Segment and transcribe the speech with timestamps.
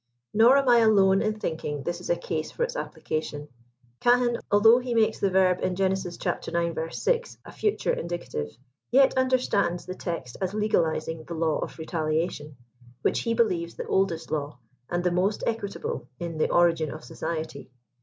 [0.33, 3.49] Nor am I alone in thinking this a case for its application.
[3.99, 5.91] Cahen, although he makes the verb in Gen.
[5.91, 6.07] ix.
[6.97, 8.57] 6, a future in dicative,
[8.89, 12.55] yet understands the text as legalizing the law of re taliation,
[13.03, 14.57] which he believes the oldest law,
[14.89, 17.69] and the most equitable in the origin of society.